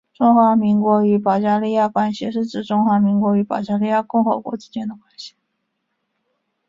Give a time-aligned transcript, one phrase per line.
[0.15, 5.35] 中华民国与保加利亚关系是指中华民国与保加利亚共和国之间的关系。